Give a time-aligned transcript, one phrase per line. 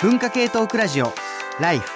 [0.00, 1.12] 文化系トークラジオ
[1.60, 1.88] ライフ。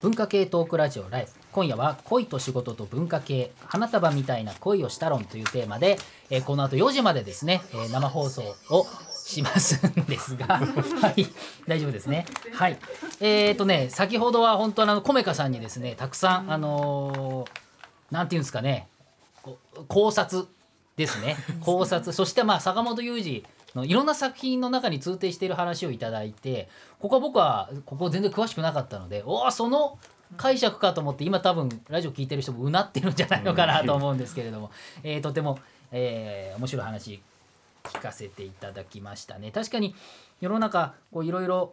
[0.00, 1.32] 文化系トークラジオライフ。
[1.52, 3.52] 今夜は恋と仕事と文化系。
[3.66, 5.98] 花束みたいな恋をした論というテーマで、
[6.30, 10.58] えーこの後4時までですね、えー生放送をしますんですが
[11.02, 11.26] はい。
[11.66, 12.24] 大丈夫ですね。
[12.54, 12.78] はい。
[13.20, 17.50] えー、とね先ほどは本当にあのコメカさんにですねたくさんあのー
[18.10, 18.88] なんていうんですかね
[19.88, 20.46] 考察
[20.96, 21.36] ですね。
[21.60, 22.12] 考察。
[22.12, 26.68] そしてまあ坂本雄二のいろんな作品の中に通底している話をいただいて
[27.00, 29.98] ここは僕はここ全然詳しくなかったのでおおその
[30.36, 34.70] 解釈かと思って今多分ラジオ聞いてる人もうなってるんじゃないのかなと思うんですけれども、
[35.02, 35.58] えーとても、
[35.90, 37.20] えー面白い話
[37.84, 39.50] 聞かせていただきましたね。
[39.50, 39.94] 確かに
[40.40, 41.72] 世の中こういろいろ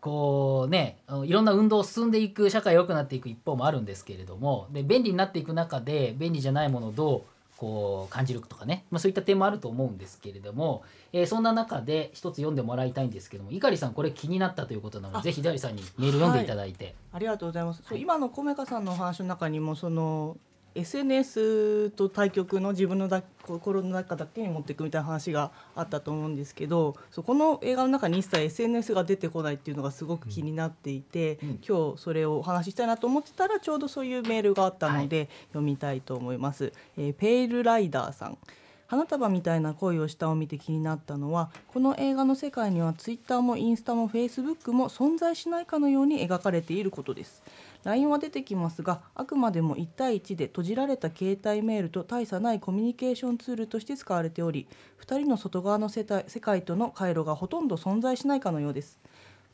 [0.00, 7.22] こうねいろんな運動を進んでいく社会良くなっていく一方もあるんですけれどもで便利になっていく中で便利じゃないものをどう
[7.56, 10.82] こう感じるとかね、まあ、そういった点もあると思うんですけれども、
[11.12, 15.22] えーそんな中で一つ読んでもらいたいんですけども碇さんこれ気になったということなのあ。
[15.22, 17.82] でぜひ碇さんにメール読んでいただいて、ありがとうございます。
[17.88, 20.36] そう今のコメカさんのお話の中にもその
[20.74, 31.60] SNS と対局の自分のだ心の中だけに持っていくみたいな話があったと思うんですけどそこの映画の中に一切 SNS が出てこないっていうのがすごく気になっていて、うん。
[31.66, 36.72] 今日それをお話ししたいなと思ってたらちょうどそういうメールがあったので、読みたいと思います。
[36.96, 38.38] えーペールライダーさん。
[38.86, 47.42] 花束みたいな恋をしたを見て気になったのはこの映画の世界にはツイッターもインスタもフェイスブックも存在しないかのように描かれていることです
[47.84, 54.66] LINE は出てきますがあくまでも1対1で閉じられた携帯メールと大差ないコミュニケーションツールとして使われており
[55.00, 58.98] 2人の外側の世界世界との回路がほとんど存在しないかのようです。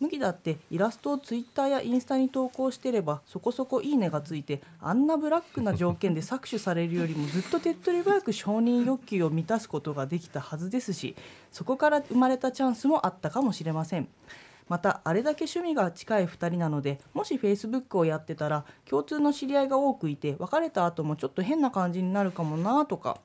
[0.00, 11.14] 麦だってイラストをツイッターやインスタに投稿してればそこそこいいねがついてあんなブラックな条件で搾取されるよりもずっと手っ取り早く承認欲求を満たすことができたはずですし
[11.52, 14.08] そこから生まれたチャンスもあったかもしれません。
[14.70, 23.20] またあれだけ趣味が近い2人なのでもし Facebook をやってたら共通の知り合いが多くいて別れた後もちょっと変な感じになるかもなとか。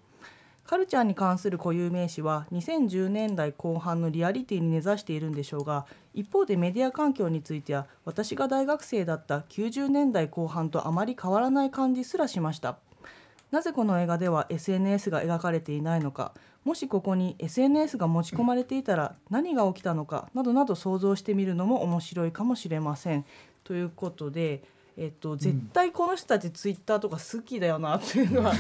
[0.66, 5.86] カルチャーに関する固有名詞は2010年代後半のリアリティに根ざしているんでしょうが
[6.16, 12.80] 一方でメディア環境については私が大学生だった90年代後半とあまり変わらない感じすらしました。
[13.56, 16.34] なぜこの映画では SNS が描かれていないのか
[16.66, 23.24] もしここに SNS が持ち込まれていたら何が起きたのかなどなど想像してみるのも面白いかもしれません。
[23.64, 24.62] ということで、
[24.98, 28.52] えっと、絶対この人たちツイッターとか好きだよなっていうのは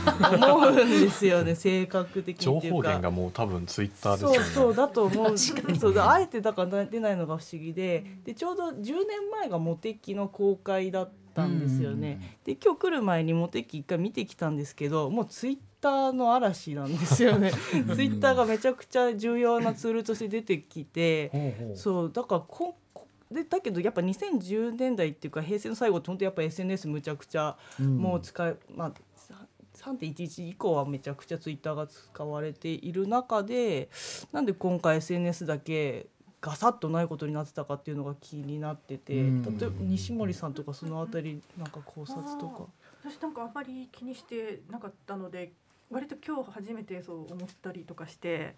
[0.56, 2.76] 思うんですよね 性格的に情っていうか。
[2.78, 4.38] 報源がもう多分ツイッターですよね。
[4.38, 8.74] そうそうだと思うそうだあえてだから出ないのが不思議ででちょうど10
[9.06, 12.38] 年前がモテキの公開だったんですよね。
[12.46, 17.52] で今日来る前にモテキ一回見てきたんですけどもうツイッターの嵐なんですよね。
[17.52, 17.58] ツ
[18.02, 21.74] イッターがめちゃくちゃ重要なツールとして出てきて。
[21.76, 29.36] そうだからここでだけどやっぱ2010年代っていうか平成の最後って本当やっぱ SNS むちゃくちゃうんもう使い、まあさ
[29.76, 33.90] 3.11以降はめちゃくちゃツイッターが使われている中で
[34.32, 36.08] なんで今回 SNS だけ
[36.46, 39.58] ガサッとないことになってたかっていうのが気になってて、うん。
[39.58, 42.66] 例えば西森さんとかそのあたりなんか考察とか。
[43.04, 45.54] 私なんかあんまり気にしてなかったので
[45.90, 48.56] 割と今日初めてそう思ったりとかして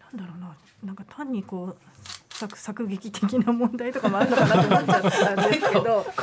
[0.00, 1.76] なんだろうななんか単にこう
[2.32, 6.06] 作作劇的な問題とかもあるのかなと思っちゃったんですけど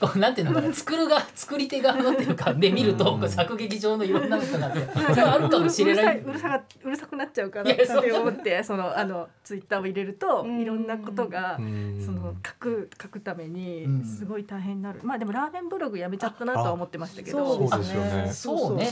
[0.16, 6.20] なんていうのかな作るが作り手側のっていうかで見るとこう作劇上のいろんなことがあって それはあるかもしれない。
[6.20, 8.04] うるさいうるさがうるさくなっちゃうかないやそう。
[8.04, 10.60] って思ってそのあのツイッターを入れるとうん。
[10.60, 12.02] いろんなことがうん。
[12.04, 14.04] その書く書くためにうん。
[14.04, 17.68] すごい大変になる、まあでもラーメンブログやめちゃったなとは思ってましたけど。
[17.68, 18.32] そうですよね。
[18.32, 18.90] そうね。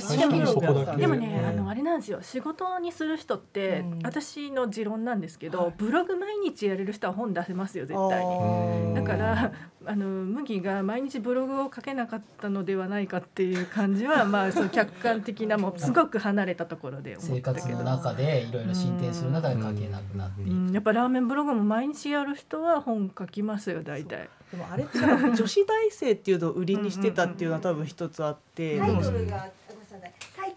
[0.96, 1.48] でもね、うん。
[1.48, 2.18] あのあれなんですよ。
[2.20, 3.98] 仕事にする人って、うん。
[4.04, 5.74] 私の持論なんですけど、はい。
[5.78, 8.34] ブログ毎日やれる人は本出せますよ絶対に。
[8.36, 9.52] うんだから
[9.88, 17.66] あの麦が毎日ブログを書けなかったのではないかっていう感じはまあその客観的なもうすごく離れたところで思生ったけど。
[17.68, 24.28] 活の中でいろいろ進展する中で書けなくなってやっぱラーメンブログも毎日やる人は本書きますよ大体。
[24.50, 28.78] でもあれって女子大生っていうのを売りにしてたっていうのは多分一つあって、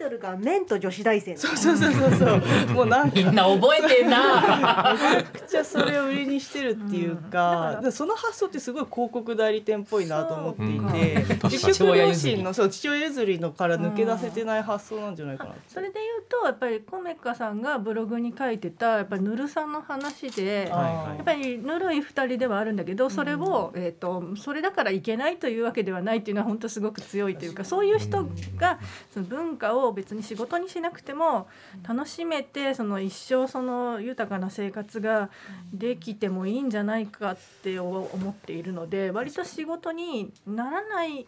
[0.01, 1.38] イトルが麺と女子大生の。
[1.38, 2.12] そうそうそうそう。
[2.15, 2.25] そ
[2.74, 3.15] うもうなんか。
[3.15, 4.94] みんな覚えてんな。
[4.94, 7.92] めちゃくちゃそれを売りにしてるっていうか,、うん。
[7.92, 11.36] その発想ってすごい広告代理店っぽいなと思っていて。
[11.36, 15.51] か結父親譲り局両親のそう父親譲りのから抜け出せてない発想なんじゃないかな。
[15.51, 20.69] ってそれで言うとやっぱりコメカさんがブログに書いてたやっぱりぬるさんの話で。
[20.71, 28.27] やっぱりぬるい2人ではあるんだけどそれを、えー、とそれだからいけないというわけではないっていうのは本当すごく強いというかそういう人
[28.57, 28.80] が
[29.13, 31.47] その文化をを別に仕事にしなくても
[31.88, 35.29] 楽しめてその一生その豊かな生活が
[35.73, 41.27] できてもいいんじゃないかって思っているので割と仕事にならない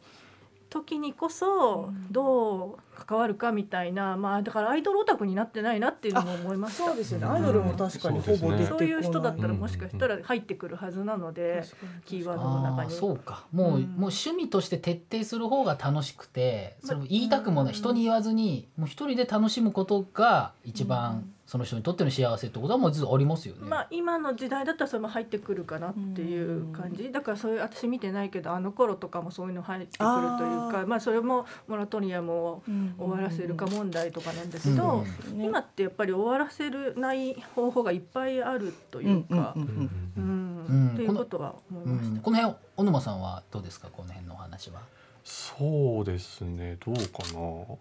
[0.73, 6.85] 時にこそどう関わるかみたいなまあだからアイドルオタクになってないなっていうのも思いました。
[6.85, 7.27] そうですよね。
[7.27, 8.65] アイドルも確かにほぼ出てこない。
[8.65, 11.63] そういう人だったらもしかしたら入ってくるはずなので、
[12.05, 12.91] キーワードの中に。
[12.91, 13.45] そうか。
[13.51, 13.81] もう,、うん。
[13.81, 23.61] もう趣味として徹底する方が楽しくてそれを言いたくもない、人に言わずにもう一人で楽しむことが一番その人にとっての幸せってことはもうずっとありますよね。
[23.67, 27.11] まあ今の時代だったらそれも入ってくるかなっていう感じ。
[27.11, 32.63] だからそういう私見てないけどあの頃とかもそういうの入ってくるというあかまあそれもモラトリアムを
[32.97, 40.65] 終わらせるか問題とかなんですけど、うん今ってやっぱり終わらせるない方法がいっぱいあるというか、うんうんうんうん。
[40.65, 40.89] うん。
[40.93, 42.15] っていうことは思いうました。
[42.15, 43.89] ん、この辺小沼さんはどうですか？
[43.91, 44.79] この辺のお話は。
[45.25, 46.77] そうですね。
[46.85, 47.01] どうか
[47.33, 47.75] な。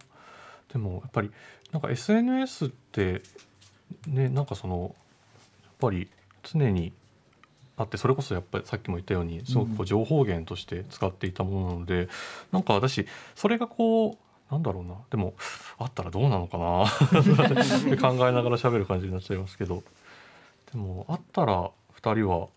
[0.72, 1.30] でもやっぱり
[1.70, 3.22] なんか SNS って
[4.06, 4.94] ねなんかその
[5.64, 6.08] やっぱり
[6.42, 6.92] 常に
[7.76, 12.08] あってそれこそやっぱりさっきも言ったようにすごくこう情報源として使っていたものなので、
[12.52, 15.34] なんか私それがこうなんだろうなでも
[15.78, 16.88] あったらどうなのかなっ
[17.24, 19.82] て考えながら喋る感じになっちゃいますけど。
[20.72, 22.48] でもあったら2人は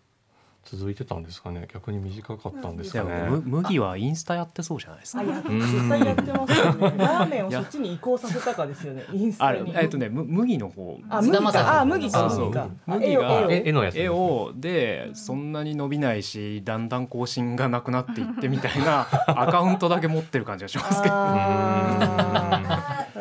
[0.70, 1.68] 続いてたんですかね。
[1.72, 3.28] 逆に短かったんですかね。
[3.28, 5.22] む麦はインスタやってそうじゃないですか。
[5.22, 5.24] あ。
[5.24, 5.60] やうん。
[5.60, 6.94] 絶対やってますよね。
[6.98, 9.04] ラーメンをそっちに移行させたかですよね。
[9.12, 9.72] インスタに。
[9.76, 10.98] えっとねむ麦の方。
[11.08, 11.80] あ麦か。
[11.80, 21.14] あ麦か麦か麦が絵を絵をえ絵のやつ絵をでそんなに伸びないしだんだん更新がなくなっていってみたいなアカウントだけ持ってる感じがしますけど。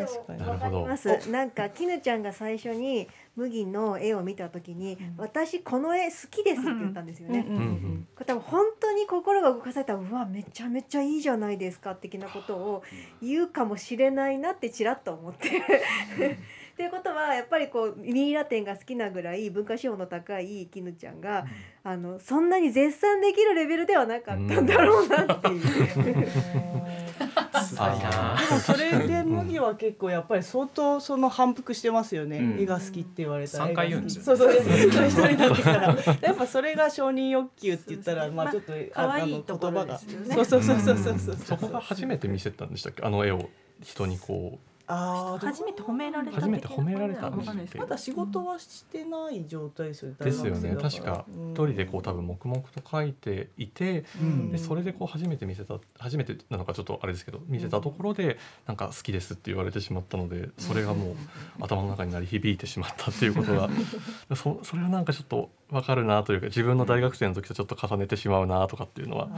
[0.06, 1.30] 確かにわかります。
[1.30, 7.46] なんか絹ちゃんが最初に麦の絵を見た時に、私この絵好きですって言ったんですよね。
[7.48, 12.84] うんうんうんこれ多分本当に心が動かされたらうわめちゃめちゃいいじゃないですか的なことを
[13.22, 15.50] 言うかもしれないなってちらっと思って。
[16.76, 21.46] っていうことはやっぱりこうミイラ展が好きなぐらい文化資本の高い絹ちゃんが、
[21.84, 26.28] あのそんなに絶賛できるレベルではなかったんだろうなっていう。
[27.66, 32.62] それで麦は結構やっぱり相当その反復してますよね、うん。
[32.62, 33.66] 絵が好きって言われたら。
[33.66, 34.60] 三回言うんですよそうそう一
[35.12, 35.96] 人になってから。
[36.22, 39.98] やっぱそれが承認欲求って言ったらまあちょっと可愛いところ言葉が。
[39.98, 41.38] ですよねそうそうそうそうそうそう。
[41.38, 43.04] そこが初めて見せたんでしたっけ？
[43.04, 43.50] あの絵を
[43.82, 50.76] 人にこあー初めて褒められた初めて褒められたんわですまだ仕事はしてない状態ですよねうですよね。
[50.76, 54.52] 確か一人でこう多分黙々と描いていてうん。
[54.52, 58.38] でそれでこう初めて見せた初めてなのかちょっとあれですけど見せたところで
[58.68, 61.16] なんか好きですって言われてしまったのでそれがもう
[61.60, 63.70] 頭の中に鳴り響いてしまったっていうことが
[64.36, 69.30] そそれはなんかちょっと分かるなというか自分の大学生の時とちょっと重ねてしまうなとかっていうのは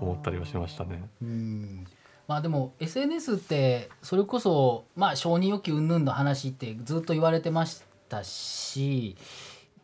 [0.00, 1.08] 思ったりはしましたね。
[1.22, 1.86] うん
[2.28, 9.16] まあでも SNS ってそれこそまあ承認欲求云々の話ってずっと言われてましたし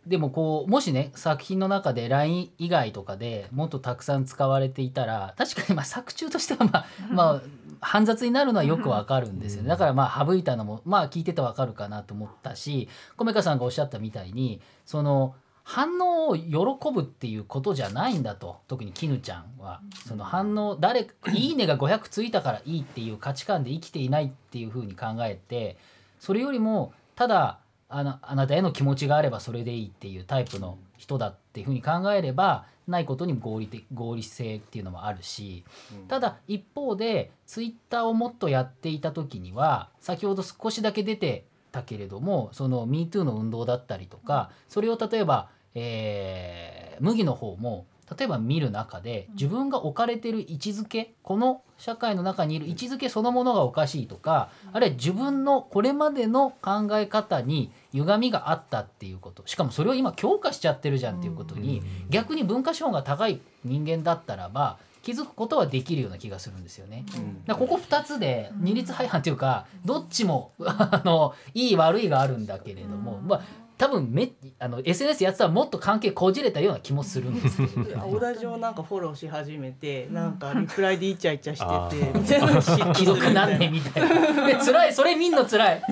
[0.07, 7.43] でもこうもしね作品の中で LINE 以外とかでもっとたくさん使われていたら確かにまあ作中としてはまあまあ
[7.81, 9.69] 煩雑になるのはよくわかるんですよね。
[9.69, 15.35] だからまあ省いたのもまあ聞いててわかるかなと思ったし米川さんがおっしゃったみたいにその
[15.65, 16.53] 反応を喜
[16.93, 18.61] ぶっていうことじゃないんだと。
[18.69, 19.81] 特に絹ちゃんは。
[20.07, 25.77] その反応誰「いいね」が500ついたからいいっていう価値観で生きていないっていうふうに考えて
[26.19, 35.65] それよりもただあのあなたへの気持ちがあればそれでいいっていうタイプの人だっていうふうに考えればないことにも合理的合理性っていうのもあるし、
[36.09, 47.87] ただ一方でツイッターをもっとやっていた時には先ほど少しだけ出てたけれどもその MeToo の運動だったりとかそれを例えば、えー麦の方も
[48.19, 67.05] 例えば見る中で自分が置かれてる位置づけこの社会の中にいる位置づけそのものがおかしいとかあるいは自分のこれまでの考え方に歪みがあったっていうことしかもそれを今強化しちゃってるじゃんっていうことに逆に文化資本が高い人間だったらば気づくことはできるような気がするんですよね。
[67.47, 73.41] だからここ2つで二律背反っていうかどっちも あのいい悪いがあるんだけれども、まあ
[73.79, 74.31] 多分め
[74.61, 82.63] あの SNS やってたらもっと関係こじれたような気もするんですけ小田城なんかフォローし始めてなんかリプライでイチャイチャしててみたいな。
[82.95, 84.51] 既読なんねんみたいな。
[84.51, 84.95] え辛い？
[84.95, 85.83] それ見んの辛い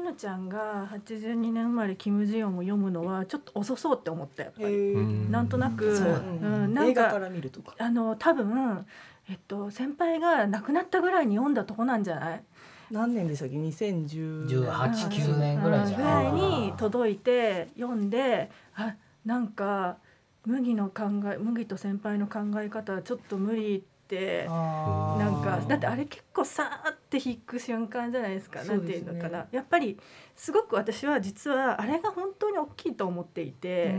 [0.00, 4.74] なんかでも絹ちゃんが82年生まれキム・ジヨンを読むのはちょっと遅そうって思ったやっぱり。
[4.74, 7.74] うんなんとなく、そううん、なんか映画から見るとか。
[7.78, 8.86] あの多分
[9.28, 12.42] えっと先輩が亡くなったぐらいに読んだとこなんじゃない？
[12.90, 15.62] 何年でしたっけ？2010 18 9年。
[15.62, 18.94] ぐらいじゃないぐらいに届いて読んであ
[19.24, 19.96] なんか
[20.44, 25.18] 麦の考え麦と先輩の考え方はちょっと無理っててあー。
[25.18, 29.46] なんかだってあれ結構さーって引く瞬間じゃないですかなんていうのかな。
[29.50, 29.98] やっぱり
[30.36, 33.94] すごく私は実はあれが本当に大きいと思っていて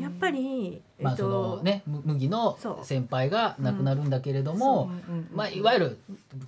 [0.00, 4.90] やっぱりえまあっとそのねむ麦の先輩が亡くなるんだけれども、
[5.32, 5.98] まあいわゆる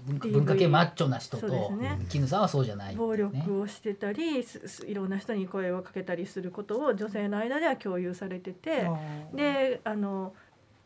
[0.07, 1.99] 文化系マッチョな人とね。
[2.09, 3.31] 絹さんはそうじゃない、暴ね。
[3.45, 8.89] 力をしてたりすすいろんな人に声をかけたりすることを女性の間では共有されてて
[9.35, 10.35] であの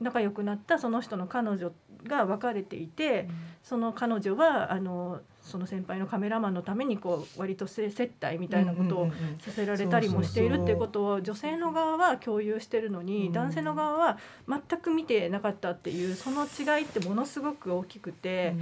[0.00, 1.70] 仲良くなったその人の彼女
[2.06, 3.28] が別れていて
[3.62, 13.32] その彼女はあのその先輩のカメラマンのためにこう割とせ接待みたいなことをさせられたりもしているっていうことを女性の側は共有してるのにうん。
[13.32, 14.18] 男性の側は
[14.48, 18.54] 全く見てなかったっていうその違いってものすごく大きくて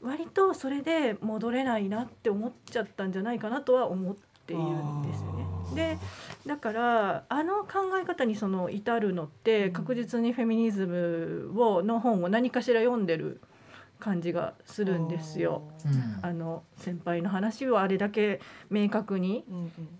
[0.00, 5.46] 割とそれで戻れないなって思っちゃったんじゃないかなとは思っているんですよね。
[5.74, 5.98] で
[6.46, 13.40] だからあの考え方にその至るのって確実にフェミニズムをの本を何かしら読んでる
[14.00, 15.62] 感じがするんですよ。
[15.84, 16.28] うん。
[16.28, 18.40] あの先輩の話をあれだけ
[18.70, 19.44] 明確に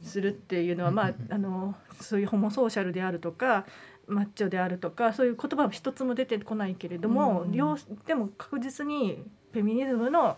[0.03, 3.67] するっていうのは、まあ、あのそういうホモソーシャルであるとか
[4.09, 7.53] マッチョであるとかそういう言葉は一つも出てこないけれども、うん。
[7.53, 7.77] 両
[8.07, 10.37] でも確実にフェミニズムの、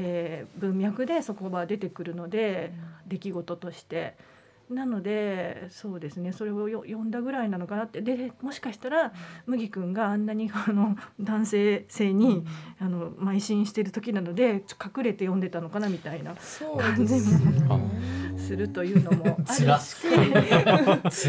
[0.00, 2.72] えー文脈でそこは出てくるので、
[3.06, 4.16] 出来事として。
[4.70, 6.32] なのでそうですね。
[6.32, 8.02] それをよ読んだぐらいなのかなって。
[8.02, 9.12] でもしかしたら
[9.46, 12.44] 麦君があんなにあの男性性に、
[12.78, 14.62] あの邁進してる時なので
[14.96, 16.34] 隠れて読んでたのかなみたいな
[16.78, 17.80] 感じも
[18.36, 19.64] するというのもあるし。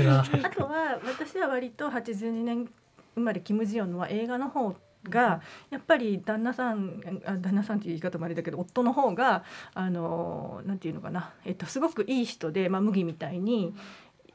[0.09, 2.69] あとは私は割と82年
[3.15, 4.75] 生まれキム・ジヨンのは映画の方
[5.07, 13.73] がやっぱり旦那さんあ旦那さんっていう言い方もあれだけど夫の方があのなんていうのかな、えっと、すごくいい人で、まあ、麦みたいに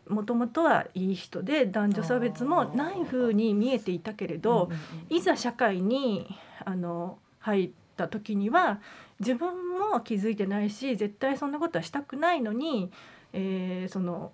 [0.08, 4.70] もともとはいい人で男女差別もない風に見えていたけれど、
[5.08, 6.26] いざ社会に
[6.64, 8.80] あの入った時には
[9.18, 12.90] 自分も気づいてないし絶対そんなことはしたくないのに、
[13.32, 14.32] えーその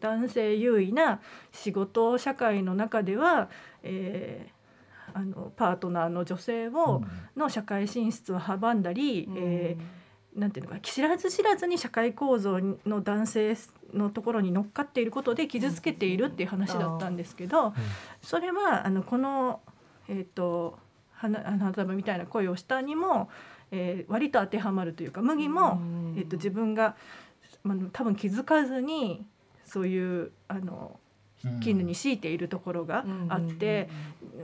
[0.00, 1.20] 男性優位な
[1.52, 3.50] 仕事社会の中では、
[3.82, 4.55] えー
[5.14, 7.02] あのパートナーの女性を、
[7.36, 13.56] の社会進出を阻んだり、えーなんていうのか知らず知らずに社会構造の男性
[13.94, 17.72] のところに乗っかっていることで傷つけているっていう話だったんですけど、
[18.20, 19.60] それはあのこの、
[20.08, 20.78] えー、と
[21.12, 23.30] 花花束みたいな恋をしたにも、
[23.70, 25.80] えー割と当てはまるというか麦も、
[26.16, 26.96] えー、と自分が、
[27.64, 29.24] まあ、多分気づかずに
[29.64, 31.00] そういうあの
[31.60, 33.88] 絹に強いているところがあって、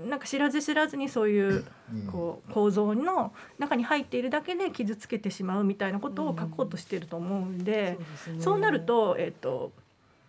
[0.09, 1.65] なんか知らず知らずにそういう
[2.11, 7.99] こう構造の中に入っているだけで傷つけてしまうみたいなことを書こうとしていると思うんで、
[8.39, 9.73] そうなると,、えっと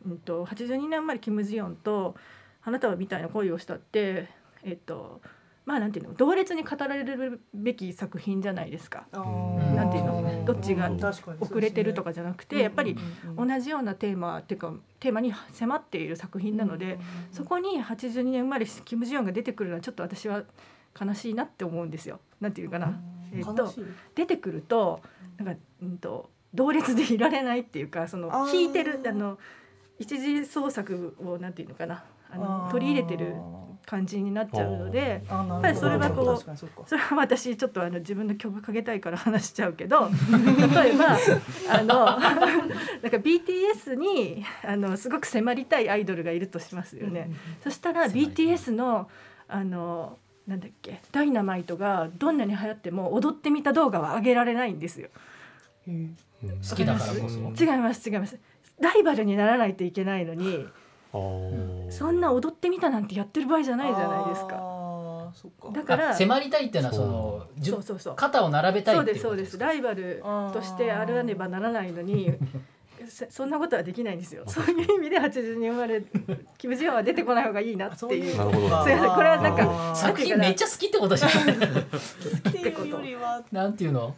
[0.06, 2.16] うん、と82年前キム・ジヨンと
[2.62, 4.30] 花束みたいな恋をしたって、
[4.64, 5.22] えっと
[5.66, 9.06] まあなんていうの同列に語られるべき作品じゃないですか。
[9.14, 10.92] なんていうのどっちが
[11.40, 12.98] 遅れてるとかじゃなくてやっぱり
[13.38, 17.00] 同じようなテーマっていうかテーマに迫っている作品なので、
[17.32, 20.44] そこに82年生まれキム・ジヨンが出てくるのはちょっと私は
[21.00, 22.20] 悲しいなって思うんですよ。
[22.42, 23.00] なんていうかな、
[23.34, 23.74] えっと
[24.16, 25.02] 出てくると
[25.38, 28.54] なんか、うん、と同列でいられないっていうかそのあー。
[28.54, 29.38] 引いてるあの
[29.98, 32.04] 一次創作をなんていうのかな。
[32.30, 33.36] あの取り入れてる
[33.86, 35.22] 感じになっちゃうので。
[35.30, 40.10] やっぱりそれはこうそれは私ちょっとあの自分の曲かけたいから話しちゃうけど
[40.76, 41.18] 例えば
[41.70, 47.30] あの なんか BTS にあのすごく迫りたいアイドルがいるとしますよね。
[47.64, 49.10] そしたら BTS の
[49.48, 55.10] あのなんだっけ「ダイナマイト」がどんなに流行っても踊ってみた動画は上げられないんですよ。
[55.86, 57.64] 好きだからこそ。
[57.64, 58.10] 違います。
[58.10, 58.38] 違います。
[58.80, 60.66] ライバルにならないといけないのに
[61.92, 64.48] そんな踊ってみたなんてやってる場合じゃないじゃないですか。
[64.48, 65.72] か。
[65.74, 67.84] だからあ迫りたいっていうのはそのそう。
[67.84, 72.32] そうそう肩を並べたいそうっていですそうですライバルとしてあらねばならないのに
[73.10, 74.44] そそんなことはできないんですよ。
[74.48, 76.04] そういう意味で80年生まれ
[76.58, 78.38] キム・ジヨンは出てこない方がいいなっていう。
[78.38, 78.62] なるほど。
[78.62, 81.56] すいませんこれはなんか作品めっちゃ好きってことじゃない？
[81.56, 83.42] っていうよりは。
[83.52, 84.16] なんていうの？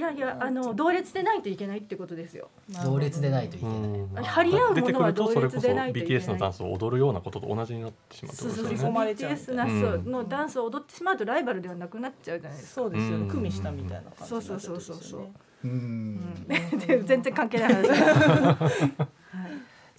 [0.00, 2.48] いやいやあの同列でないといけないってことですよ。
[2.82, 3.74] 同列でないといけない。
[3.74, 4.08] うん。
[4.14, 8.50] 張り合うものは出てくるとそれこそ同列でないといけない BTS のダンスを踊るようなことと同じになってしまうってそう。
[8.50, 9.34] そうそうことですよね。
[9.34, 12.80] BTS なうんのダンスを踊ってしまうとライバルではなくなっちゃうじゃないですか。
[12.80, 15.22] そうですよ組みしたみたいな感じそうそうそうそうそう。
[15.64, 16.44] うん。
[16.48, 17.88] で全然関係ない話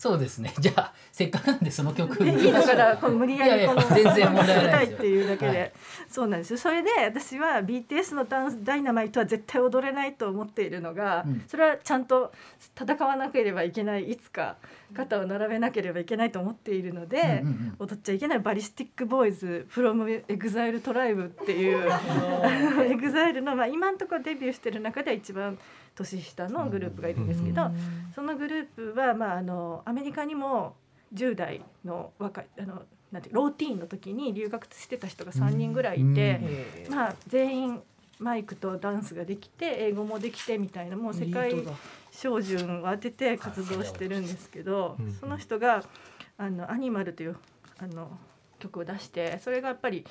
[0.01, 0.51] そうですね。
[0.57, 4.71] じゃあせっかくなんでその曲いい だからこう無理やりこの全然問題ないですよ。
[4.71, 5.71] たいっていうだけで、はい。
[6.09, 6.57] そうなんです。
[6.57, 11.43] それで私は BTS のダンスダイナマイトは絶対踊れないと思っているのが、うん。
[11.47, 12.31] それはちゃんと
[12.75, 14.55] 戦わなければいけないいつか
[14.95, 17.87] 肩を並べなければいけないと思っているので、うんうんうん。
[17.87, 21.87] 踊っちゃいけないバリスティックボーイズ from EXILE トライブっていう
[22.89, 25.59] EXILE の、まあ、今のところデビューしてる中では一番
[25.95, 27.71] 年下のグループがいるんですけど、
[28.15, 30.75] そのグループは、まあ、あのアメリカにも
[31.13, 36.39] 10代の若いあのなんてローティーンの時に留学してた人が3人ぐらいいて、
[36.89, 37.81] まあ、全員
[38.19, 41.53] マイクとダンスができて英語もできてみたいなもう世界
[42.11, 45.83] 標準を当てて活動してるんですけどうんその人が
[46.37, 47.37] 「あのアニマル」という
[47.79, 48.17] あの
[48.59, 50.05] 曲を出してそれがやっぱり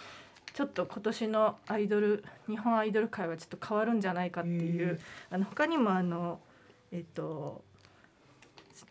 [0.53, 6.41] ちょっと今年のアイドル日本アイドル界はちょっと変わるんじゃないかっていうあの他にもあの
[6.93, 7.63] えっと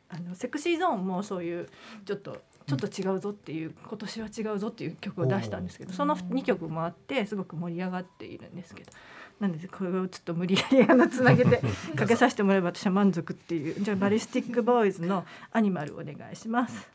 [0.09, 1.69] あのセクシーゾーンもそういう
[2.05, 8.91] ちょっとちょっと違うぞっていう今年は違うぞっていう曲を出したんですけどその2曲もあってすごく盛り上がっているんですけど
[9.39, 11.61] なんでこれをちょっと無理やりあのつなげて
[11.95, 16.91] かけさせてもらえば私は満足っていうじゃあバリスティックボーイズの「アニマル」お願いします。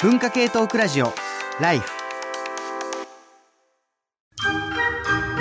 [0.00, 1.12] 文化系トークラジオ
[1.60, 2.01] ライフ